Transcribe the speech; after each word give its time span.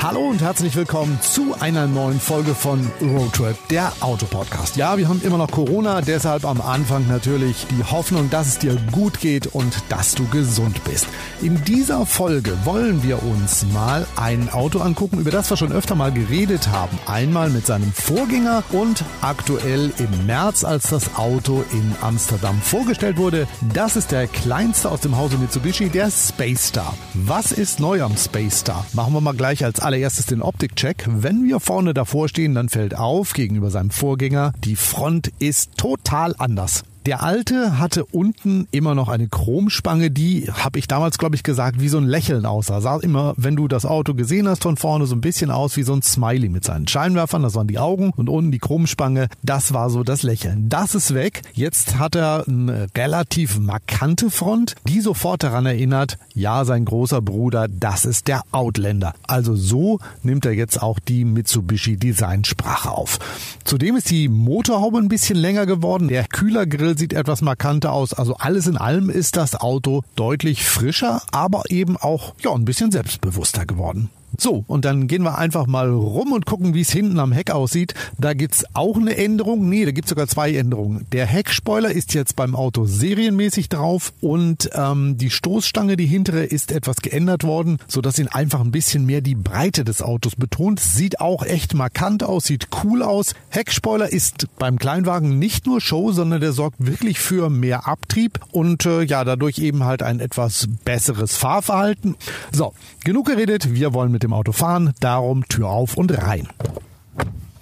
Hallo 0.00 0.28
und 0.28 0.42
herzlich 0.42 0.74
willkommen 0.74 1.18
zu 1.20 1.54
einer 1.60 1.86
neuen 1.86 2.18
Folge 2.18 2.56
von 2.56 2.90
Roadtrip, 3.00 3.56
der 3.68 3.92
Autopodcast. 4.00 4.76
Ja, 4.76 4.98
wir 4.98 5.08
haben 5.08 5.22
immer 5.22 5.38
noch 5.38 5.50
Corona, 5.50 6.00
deshalb 6.00 6.44
am 6.44 6.60
Anfang 6.60 7.06
natürlich 7.06 7.66
die 7.70 7.84
Hoffnung, 7.84 8.28
dass 8.28 8.48
es 8.48 8.58
dir 8.58 8.76
gut 8.90 9.20
geht 9.20 9.46
und 9.46 9.72
dass 9.90 10.16
du 10.16 10.26
gesund 10.28 10.82
bist. 10.84 11.06
In 11.40 11.62
dieser 11.64 12.04
Folge 12.04 12.56
wollen 12.64 13.04
wir 13.04 13.22
uns 13.22 13.64
mal 13.72 14.06
ein 14.16 14.50
Auto 14.50 14.80
angucken, 14.80 15.20
über 15.20 15.30
das 15.30 15.50
wir 15.50 15.56
schon 15.56 15.70
öfter 15.72 15.94
mal 15.94 16.10
geredet 16.10 16.68
haben. 16.68 16.98
Einmal 17.06 17.50
mit 17.50 17.66
seinem 17.66 17.92
Vorgänger 17.92 18.64
und 18.72 19.04
aktuell 19.20 19.92
im 19.98 20.26
März, 20.26 20.64
als 20.64 20.88
das 20.90 21.14
Auto 21.16 21.64
in 21.72 21.94
Amsterdam 22.00 22.60
vorgestellt 22.60 23.18
wurde. 23.18 23.46
Das 23.72 23.94
ist 23.94 24.10
der 24.10 24.26
kleinste 24.26 24.90
aus 24.90 25.00
dem 25.00 25.16
Hause 25.16 25.38
Mitsubishi, 25.38 25.90
der 25.90 26.10
Space 26.10 26.68
Star. 26.68 26.94
Was 27.14 27.52
ist 27.52 27.78
neu 27.78 28.02
am 28.02 28.16
Space 28.16 28.60
Star? 28.60 28.84
Machen 28.94 29.14
wir 29.14 29.20
mal 29.20 29.34
gleich 29.34 29.64
als 29.64 29.80
allererstes 29.82 30.26
den 30.26 30.42
Optikcheck. 30.42 31.06
Wenn 31.08 31.44
wir 31.44 31.60
vorne 31.60 31.94
davor 31.94 32.28
stehen, 32.28 32.54
dann 32.54 32.68
fällt 32.68 32.96
auf 32.96 33.32
gegenüber 33.34 33.70
seinem 33.70 33.90
Vorgänger, 33.90 34.52
die 34.64 34.76
Front 34.76 35.32
ist 35.38 35.76
total 35.76 36.34
anders. 36.38 36.84
Der 37.04 37.24
alte 37.24 37.80
hatte 37.80 38.04
unten 38.04 38.68
immer 38.70 38.94
noch 38.94 39.08
eine 39.08 39.26
Chromspange, 39.26 40.12
die, 40.12 40.48
habe 40.52 40.78
ich 40.78 40.86
damals, 40.86 41.18
glaube 41.18 41.34
ich, 41.34 41.42
gesagt, 41.42 41.80
wie 41.80 41.88
so 41.88 41.98
ein 41.98 42.04
Lächeln 42.04 42.46
aussah. 42.46 42.80
Sah 42.80 43.00
immer, 43.00 43.34
wenn 43.36 43.56
du 43.56 43.66
das 43.66 43.84
Auto 43.84 44.14
gesehen 44.14 44.46
hast 44.46 44.62
von 44.62 44.76
vorne, 44.76 45.06
so 45.06 45.16
ein 45.16 45.20
bisschen 45.20 45.50
aus 45.50 45.76
wie 45.76 45.82
so 45.82 45.94
ein 45.94 46.02
Smiley 46.02 46.48
mit 46.48 46.64
seinen 46.64 46.86
Scheinwerfern. 46.86 47.42
Das 47.42 47.56
waren 47.56 47.66
die 47.66 47.80
Augen 47.80 48.12
und 48.14 48.28
unten 48.28 48.52
die 48.52 48.60
Chromspange. 48.60 49.26
Das 49.42 49.72
war 49.72 49.90
so 49.90 50.04
das 50.04 50.22
Lächeln. 50.22 50.68
Das 50.68 50.94
ist 50.94 51.12
weg. 51.12 51.42
Jetzt 51.54 51.98
hat 51.98 52.14
er 52.14 52.44
eine 52.46 52.86
relativ 52.96 53.58
markante 53.58 54.30
Front, 54.30 54.76
die 54.86 55.00
sofort 55.00 55.42
daran 55.42 55.66
erinnert, 55.66 56.18
ja, 56.34 56.64
sein 56.64 56.84
großer 56.84 57.20
Bruder, 57.20 57.66
das 57.66 58.04
ist 58.04 58.28
der 58.28 58.42
Outlander. 58.52 59.14
Also 59.26 59.56
so 59.56 59.98
nimmt 60.22 60.46
er 60.46 60.52
jetzt 60.52 60.80
auch 60.80 61.00
die 61.00 61.24
Mitsubishi 61.24 61.96
Designsprache 61.96 62.92
auf. 62.92 63.18
Zudem 63.64 63.96
ist 63.96 64.08
die 64.10 64.28
Motorhaube 64.28 64.98
ein 64.98 65.08
bisschen 65.08 65.36
länger 65.36 65.66
geworden. 65.66 66.06
Der 66.06 66.26
Kühlergrill 66.26 66.91
Grill 66.92 66.98
sieht 66.98 67.12
etwas 67.14 67.40
markanter 67.40 67.92
aus. 67.92 68.12
Also 68.12 68.36
alles 68.36 68.66
in 68.66 68.76
allem 68.76 69.08
ist 69.08 69.36
das 69.36 69.54
Auto 69.54 70.02
deutlich 70.14 70.64
frischer, 70.64 71.22
aber 71.30 71.62
eben 71.70 71.96
auch 71.96 72.34
ja, 72.40 72.52
ein 72.52 72.66
bisschen 72.66 72.90
selbstbewusster 72.90 73.64
geworden. 73.64 74.10
So, 74.38 74.64
und 74.66 74.84
dann 74.84 75.08
gehen 75.08 75.22
wir 75.22 75.38
einfach 75.38 75.66
mal 75.66 75.90
rum 75.90 76.32
und 76.32 76.46
gucken, 76.46 76.74
wie 76.74 76.80
es 76.80 76.90
hinten 76.90 77.18
am 77.18 77.32
Heck 77.32 77.50
aussieht. 77.50 77.94
Da 78.18 78.32
gibt's 78.34 78.64
auch 78.74 78.96
eine 78.96 79.16
Änderung. 79.16 79.68
Nee, 79.68 79.84
da 79.84 79.90
gibt's 79.90 80.08
sogar 80.08 80.26
zwei 80.26 80.54
Änderungen. 80.54 81.06
Der 81.12 81.26
Heckspoiler 81.26 81.90
ist 81.90 82.14
jetzt 82.14 82.34
beim 82.36 82.54
Auto 82.54 82.86
serienmäßig 82.86 83.68
drauf 83.68 84.12
und 84.20 84.70
ähm, 84.74 85.18
die 85.18 85.30
Stoßstange, 85.30 85.96
die 85.96 86.06
hintere, 86.06 86.44
ist 86.44 86.72
etwas 86.72 86.96
geändert 86.96 87.44
worden, 87.44 87.78
sodass 87.86 88.18
ihn 88.18 88.28
einfach 88.28 88.60
ein 88.60 88.70
bisschen 88.70 89.04
mehr 89.04 89.20
die 89.20 89.34
Breite 89.34 89.84
des 89.84 90.00
Autos 90.02 90.34
betont. 90.36 90.80
Sieht 90.80 91.20
auch 91.20 91.44
echt 91.44 91.74
markant 91.74 92.22
aus, 92.22 92.44
sieht 92.44 92.68
cool 92.82 93.02
aus. 93.02 93.34
Heckspoiler 93.50 94.10
ist 94.10 94.46
beim 94.58 94.78
Kleinwagen 94.78 95.38
nicht 95.38 95.66
nur 95.66 95.80
Show, 95.80 96.12
sondern 96.12 96.40
der 96.40 96.52
sorgt 96.52 96.76
wirklich 96.78 97.18
für 97.18 97.50
mehr 97.50 97.86
Abtrieb 97.86 98.40
und 98.50 98.86
äh, 98.86 99.02
ja, 99.02 99.24
dadurch 99.24 99.58
eben 99.58 99.84
halt 99.84 100.02
ein 100.02 100.20
etwas 100.20 100.68
besseres 100.84 101.36
Fahrverhalten. 101.36 102.16
So, 102.50 102.72
genug 103.04 103.26
geredet, 103.26 103.74
wir 103.74 103.92
wollen 103.92 104.12
mit 104.12 104.21
mit 104.22 104.30
dem 104.30 104.34
Auto 104.34 104.52
fahren, 104.52 104.92
darum 105.00 105.48
Tür 105.48 105.68
auf 105.68 105.96
und 105.96 106.16
rein. 106.16 106.48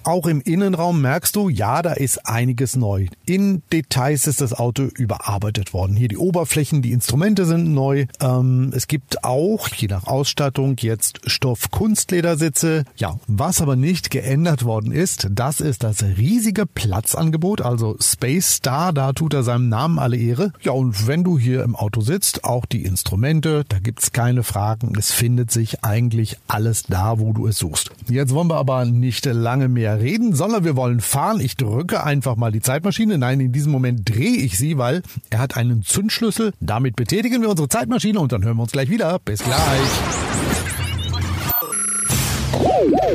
Auch 0.03 0.25
im 0.25 0.41
Innenraum 0.41 1.01
merkst 1.01 1.35
du, 1.35 1.49
ja, 1.49 1.81
da 1.81 1.93
ist 1.93 2.25
einiges 2.25 2.75
neu. 2.75 3.07
In 3.25 3.61
Details 3.71 4.25
ist 4.25 4.41
das 4.41 4.53
Auto 4.53 4.83
überarbeitet 4.83 5.73
worden. 5.73 5.95
Hier 5.95 6.07
die 6.07 6.17
Oberflächen, 6.17 6.81
die 6.81 6.91
Instrumente 6.91 7.45
sind 7.45 7.73
neu. 7.73 8.05
Ähm, 8.19 8.71
es 8.75 8.87
gibt 8.87 9.23
auch, 9.23 9.67
je 9.67 9.87
nach 9.87 10.07
Ausstattung, 10.07 10.75
jetzt 10.79 11.19
Stoff-Kunstledersitze. 11.25 12.85
Ja, 12.95 13.19
was 13.27 13.61
aber 13.61 13.75
nicht 13.75 14.09
geändert 14.09 14.65
worden 14.65 14.91
ist, 14.91 15.27
das 15.31 15.61
ist 15.61 15.83
das 15.83 16.01
riesige 16.03 16.65
Platzangebot, 16.65 17.61
also 17.61 17.95
Space 17.99 18.55
Star, 18.55 18.93
da 18.93 19.13
tut 19.13 19.33
er 19.33 19.43
seinem 19.43 19.69
Namen 19.69 19.99
alle 19.99 20.17
Ehre. 20.17 20.51
Ja, 20.61 20.71
und 20.71 21.07
wenn 21.07 21.23
du 21.23 21.37
hier 21.37 21.63
im 21.63 21.75
Auto 21.75 22.01
sitzt, 22.01 22.43
auch 22.43 22.65
die 22.65 22.85
Instrumente, 22.85 23.65
da 23.69 23.79
gibt's 23.79 24.11
keine 24.11 24.43
Fragen. 24.43 24.93
Es 24.97 25.11
findet 25.11 25.51
sich 25.51 25.83
eigentlich 25.83 26.37
alles 26.47 26.83
da, 26.83 27.19
wo 27.19 27.33
du 27.33 27.47
es 27.47 27.57
suchst. 27.57 27.91
Jetzt 28.09 28.33
wollen 28.33 28.49
wir 28.49 28.57
aber 28.57 28.85
nicht 28.85 29.25
lange 29.25 29.67
mehr 29.67 29.90
reden, 29.99 30.33
sondern 30.33 30.63
wir 30.63 30.75
wollen 30.75 30.99
fahren. 30.99 31.39
Ich 31.39 31.57
drücke 31.57 32.03
einfach 32.03 32.35
mal 32.35 32.51
die 32.51 32.61
Zeitmaschine. 32.61 33.17
Nein, 33.17 33.39
in 33.39 33.51
diesem 33.51 33.71
Moment 33.71 34.09
drehe 34.09 34.37
ich 34.37 34.57
sie, 34.57 34.77
weil 34.77 35.01
er 35.29 35.39
hat 35.39 35.57
einen 35.57 35.83
Zündschlüssel. 35.83 36.53
Damit 36.59 36.95
betätigen 36.95 37.41
wir 37.41 37.49
unsere 37.49 37.69
Zeitmaschine 37.69 38.19
und 38.19 38.31
dann 38.31 38.43
hören 38.43 38.57
wir 38.57 38.63
uns 38.63 38.71
gleich 38.71 38.89
wieder. 38.89 39.19
Bis 39.19 39.43
gleich. 39.43 40.70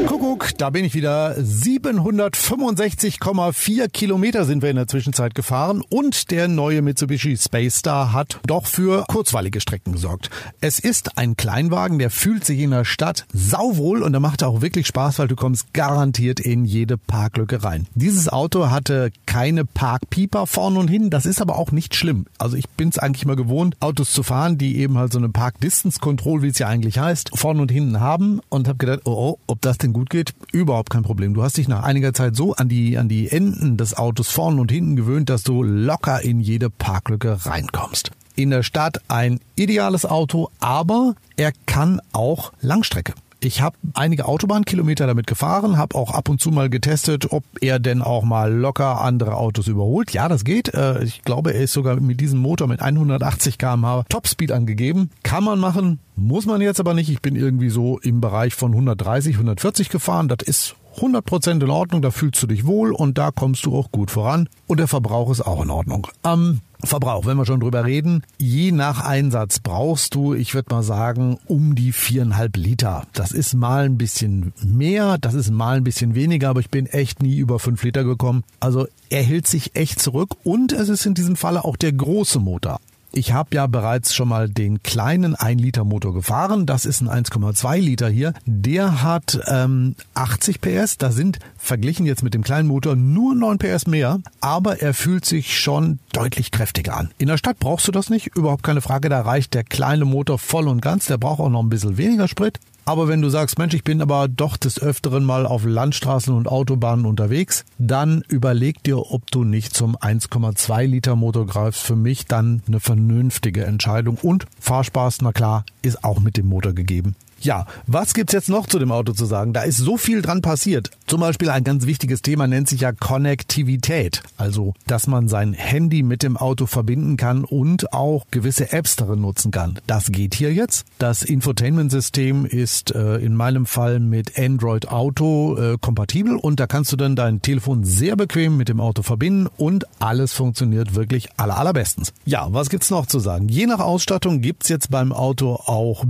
Kuckuck, 0.06 0.56
da 0.58 0.70
bin 0.70 0.84
ich 0.84 0.94
wieder. 0.94 1.34
765,4 1.36 3.88
Kilometer 3.88 4.44
sind 4.44 4.62
wir 4.62 4.70
in 4.70 4.76
der 4.76 4.86
Zwischenzeit 4.86 5.34
gefahren 5.34 5.82
und 5.88 6.30
der 6.30 6.46
neue 6.48 6.82
Mitsubishi 6.82 7.36
Space 7.36 7.76
Star 7.76 8.12
hat 8.12 8.38
doch 8.46 8.66
für 8.66 9.04
kurzweilige 9.08 9.60
Strecken 9.60 9.92
gesorgt. 9.92 10.30
Es 10.60 10.78
ist 10.78 11.18
ein 11.18 11.36
Kleinwagen, 11.36 11.98
der 11.98 12.10
fühlt 12.10 12.44
sich 12.44 12.60
in 12.60 12.70
der 12.70 12.84
Stadt 12.84 13.26
sauwohl 13.32 14.02
und 14.02 14.12
der 14.12 14.20
macht 14.20 14.42
auch 14.42 14.62
wirklich 14.62 14.86
Spaß, 14.86 15.18
weil 15.18 15.28
du 15.28 15.36
kommst 15.36 15.74
garantiert 15.74 16.40
in 16.40 16.64
jede 16.64 16.96
Parklücke 16.96 17.64
rein. 17.64 17.86
Dieses 17.94 18.28
Auto 18.28 18.70
hatte 18.70 19.10
keine 19.26 19.64
Parkpieper 19.64 20.46
vorn 20.46 20.76
und 20.76 20.88
hin, 20.88 21.10
das 21.10 21.26
ist 21.26 21.40
aber 21.40 21.56
auch 21.56 21.72
nicht 21.72 21.94
schlimm. 21.94 22.26
Also 22.38 22.56
ich 22.56 22.68
bin 22.70 22.90
es 22.90 22.98
eigentlich 22.98 23.26
mal 23.26 23.36
gewohnt, 23.36 23.76
Autos 23.80 24.12
zu 24.12 24.22
fahren, 24.22 24.58
die 24.58 24.78
eben 24.78 24.98
halt 24.98 25.12
so 25.12 25.18
eine 25.18 25.28
Park 25.28 25.60
Distance 25.60 26.00
Control, 26.00 26.42
wie 26.42 26.48
es 26.48 26.58
ja 26.58 26.68
eigentlich 26.68 26.98
heißt, 26.98 27.30
vorn 27.34 27.60
und 27.60 27.70
hinten 27.70 28.00
haben 28.00 28.40
und 28.48 28.68
habe 28.68 28.78
gedacht, 28.78 29.00
oh, 29.04 29.12
oh, 29.12 29.35
ob 29.47 29.60
das 29.60 29.78
denn 29.78 29.92
gut 29.92 30.10
geht, 30.10 30.34
überhaupt 30.52 30.91
kein 30.91 31.02
Problem. 31.02 31.34
Du 31.34 31.42
hast 31.42 31.56
dich 31.56 31.69
nach 31.69 31.82
einiger 31.82 32.12
Zeit 32.12 32.36
so 32.36 32.54
an 32.54 32.69
die, 32.69 32.98
an 32.98 33.08
die 33.08 33.30
Enden 33.30 33.76
des 33.76 33.97
Autos 33.97 34.28
vorn 34.28 34.58
und 34.58 34.70
hinten 34.70 34.97
gewöhnt, 34.97 35.30
dass 35.30 35.42
du 35.42 35.62
locker 35.62 36.22
in 36.22 36.41
jede 36.41 36.70
Parklücke 36.70 37.46
reinkommst. 37.46 38.10
In 38.34 38.50
der 38.50 38.62
Stadt 38.62 39.00
ein 39.08 39.41
ideales 39.54 40.04
Auto, 40.04 40.50
aber 40.60 41.14
er 41.36 41.52
kann 41.66 42.00
auch 42.12 42.52
Langstrecke. 42.60 43.14
Ich 43.46 43.62
habe 43.62 43.76
einige 43.94 44.26
Autobahnkilometer 44.26 45.06
damit 45.06 45.28
gefahren, 45.28 45.78
habe 45.78 45.94
auch 45.94 46.10
ab 46.12 46.28
und 46.28 46.40
zu 46.40 46.50
mal 46.50 46.68
getestet, 46.68 47.30
ob 47.30 47.44
er 47.60 47.78
denn 47.78 48.02
auch 48.02 48.24
mal 48.24 48.52
locker 48.52 49.00
andere 49.00 49.36
Autos 49.36 49.68
überholt. 49.68 50.10
Ja, 50.10 50.28
das 50.28 50.42
geht. 50.42 50.74
Äh, 50.74 51.04
ich 51.04 51.22
glaube, 51.22 51.54
er 51.54 51.60
ist 51.60 51.72
sogar 51.72 52.00
mit 52.00 52.20
diesem 52.20 52.40
Motor 52.40 52.66
mit 52.66 52.82
180 52.82 53.56
km/h 53.56 54.02
Topspeed 54.08 54.50
angegeben. 54.50 55.10
Kann 55.22 55.44
man 55.44 55.60
machen, 55.60 56.00
muss 56.16 56.44
man 56.44 56.60
jetzt 56.60 56.80
aber 56.80 56.92
nicht. 56.92 57.08
Ich 57.08 57.22
bin 57.22 57.36
irgendwie 57.36 57.68
so 57.68 58.00
im 58.00 58.20
Bereich 58.20 58.52
von 58.52 58.72
130, 58.72 59.36
140 59.36 59.90
gefahren. 59.90 60.26
Das 60.26 60.38
ist 60.44 60.74
100% 60.96 61.62
in 61.62 61.70
Ordnung, 61.70 62.02
da 62.02 62.10
fühlst 62.10 62.42
du 62.42 62.46
dich 62.46 62.66
wohl 62.66 62.92
und 62.92 63.18
da 63.18 63.30
kommst 63.30 63.66
du 63.66 63.76
auch 63.76 63.90
gut 63.92 64.10
voran. 64.10 64.48
Und 64.66 64.80
der 64.80 64.88
Verbrauch 64.88 65.30
ist 65.30 65.40
auch 65.40 65.62
in 65.62 65.70
Ordnung. 65.70 66.08
Ähm, 66.24 66.60
Verbrauch, 66.84 67.26
wenn 67.26 67.36
wir 67.36 67.46
schon 67.46 67.60
drüber 67.60 67.84
reden, 67.84 68.22
je 68.38 68.70
nach 68.72 69.04
Einsatz 69.04 69.60
brauchst 69.60 70.14
du, 70.14 70.34
ich 70.34 70.54
würde 70.54 70.74
mal 70.74 70.82
sagen, 70.82 71.38
um 71.46 71.74
die 71.74 71.92
viereinhalb 71.92 72.56
Liter. 72.56 73.04
Das 73.12 73.32
ist 73.32 73.54
mal 73.54 73.84
ein 73.84 73.98
bisschen 73.98 74.52
mehr, 74.62 75.18
das 75.18 75.34
ist 75.34 75.50
mal 75.50 75.76
ein 75.76 75.84
bisschen 75.84 76.14
weniger, 76.14 76.50
aber 76.50 76.60
ich 76.60 76.70
bin 76.70 76.86
echt 76.86 77.22
nie 77.22 77.36
über 77.36 77.58
fünf 77.58 77.82
Liter 77.82 78.04
gekommen. 78.04 78.44
Also 78.60 78.86
er 79.08 79.22
hält 79.22 79.46
sich 79.46 79.74
echt 79.74 80.00
zurück 80.00 80.36
und 80.44 80.72
es 80.72 80.88
ist 80.88 81.06
in 81.06 81.14
diesem 81.14 81.36
Falle 81.36 81.64
auch 81.64 81.76
der 81.76 81.92
große 81.92 82.40
Motor. 82.40 82.78
Ich 83.16 83.32
habe 83.32 83.56
ja 83.56 83.66
bereits 83.66 84.15
schon 84.15 84.28
mal 84.28 84.47
den 84.47 84.82
kleinen 84.82 85.34
1 85.34 85.62
Liter 85.62 85.84
Motor 85.84 86.12
gefahren. 86.12 86.66
Das 86.66 86.84
ist 86.84 87.00
ein 87.00 87.09
1,2 87.09 87.78
Liter 87.78 88.10
hier. 88.10 88.34
Der 88.44 89.03
hat 89.03 89.41
ähm, 89.47 89.94
80 90.12 90.60
PS. 90.60 90.99
Da 90.99 91.10
sind 91.10 91.38
verglichen 91.56 92.05
jetzt 92.05 92.22
mit 92.22 92.34
dem 92.34 92.43
kleinen 92.44 92.69
Motor 92.69 92.94
nur 92.94 93.34
9 93.34 93.56
PS 93.56 93.87
mehr. 93.87 94.21
Aber 94.43 94.82
er 94.82 94.93
fühlt 94.93 95.25
sich 95.25 95.59
schon 95.59 95.99
deutlich 96.12 96.50
kräftiger 96.50 96.94
an. 96.94 97.10
In 97.16 97.28
der 97.28 97.38
Stadt 97.38 97.59
brauchst 97.59 97.88
du 97.88 97.93
das 97.93 98.10
nicht. 98.10 98.37
Überhaupt 98.37 98.62
keine 98.62 98.82
Frage. 98.82 99.09
Da 99.09 99.22
reicht 99.22 99.55
der 99.55 99.65
kleine 99.65 100.05
Motor 100.05 100.38
voll 100.38 100.69
und 100.69 100.82
ganz. 100.82 101.06
Der 101.06 101.17
braucht 101.17 101.40
auch 101.40 101.49
noch 101.49 101.62
ein 101.62 101.70
bisschen 101.70 101.96
weniger 101.96 102.29
Sprit. 102.29 102.61
Aber 102.88 103.09
wenn 103.09 103.21
du 103.21 103.29
sagst, 103.29 103.59
Mensch, 103.59 103.75
ich 103.75 103.83
bin 103.83 104.00
aber 104.00 104.29
doch 104.29 104.56
des 104.56 104.81
Öfteren 104.81 105.25
mal 105.25 105.44
auf 105.44 105.65
Landstraßen 105.65 106.33
und 106.33 106.47
Autobahnen 106.47 107.05
unterwegs, 107.05 107.65
dann 107.79 108.23
überleg 108.29 108.81
dir, 108.85 109.11
ob 109.11 109.29
du 109.33 109.43
nicht 109.43 109.75
zum 109.75 109.97
1,2 109.97 110.87
Liter 110.87 111.17
Motor 111.17 111.47
greifst. 111.47 111.83
Für 111.83 111.97
mich 111.97 112.27
dann 112.27 112.62
eine 112.69 112.79
vernünftige 112.79 113.65
Entscheidung. 113.65 114.19
Und 114.23 114.47
Fahrspaß, 114.61 115.21
na 115.23 115.33
klar, 115.33 115.65
ist 115.83 116.05
auch 116.05 116.21
mit 116.21 116.37
dem 116.37 116.47
Motor 116.47 116.75
gegeben. 116.75 117.17
Ja, 117.41 117.67
was 117.87 118.15
gibt's 118.15 118.33
jetzt 118.33 118.49
noch 118.49 118.67
zu 118.67 118.79
dem 118.79 118.91
Auto 118.91 119.12
zu 119.12 119.27
sagen? 119.27 119.53
Da 119.53 119.62
ist 119.62 119.77
so 119.77 119.97
viel 119.97 120.23
dran 120.23 120.43
passiert. 120.43 120.91
Zum 121.06 121.21
Beispiel 121.21 121.50
ein 121.50 121.65
ganz 121.65 121.87
wichtiges 121.87 122.23
Thema 122.23 122.47
nennt 122.47 122.69
sich 122.69 122.81
ja 122.81 122.93
Konnektivität. 122.93 124.23
Also, 124.37 124.75
dass 124.87 125.06
man 125.06 125.29
sein 125.29 125.53
Handy 125.53 126.03
mit 126.03 126.23
dem 126.23 126.37
Auto 126.37 126.67
verbinden 126.67 127.17
kann 127.17 127.44
und 127.44 127.93
auch 127.93 128.27
gewisse 128.31 128.73
Apps 128.73 128.97
darin 128.97 129.21
nutzen 129.21 129.50
kann. 129.50 129.79
Das 129.87 130.11
geht 130.11 130.35
hier 130.35 130.53
jetzt. 130.53 130.87
Das 130.99 131.23
Infotainment-System 131.23 132.47
ist 132.47 132.94
äh, 132.94 133.17
in 133.19 133.37
meinem 133.37 133.67
Fall 133.67 134.00
mit 134.00 134.38
Android 134.38 134.88
Auto 134.88 135.56
äh, 135.56 135.77
kompatibel 135.81 136.37
und 136.37 136.59
da 136.59 136.67
kannst 136.67 136.93
du 136.93 136.97
dann 136.97 137.17
dein 137.17 137.43
Telefon 137.43 137.85
sehr 137.85 138.17
bequem 138.17 138.56
mit 138.56 138.69
dem 138.69 138.81
Auto 138.81 139.03
verbinden 139.03 139.49
und 139.56 139.85
alles 140.00 140.33
funktioniert 140.33 140.94
wirklich 140.94 141.29
aller 141.37 141.56
allerbestens. 141.56 142.12
Ja, 142.25 142.49
was 142.50 142.71
gibt's 142.71 142.91
noch 142.91 143.06
zu 143.06 143.19
sagen? 143.19 143.49
Je 143.49 143.67
nach 143.67 143.81
Ausstattung 143.81 144.41
gibt's 144.41 144.69
jetzt 144.69 144.91
beim 144.91 145.12
Auto 145.12 145.55
auch 145.55 146.05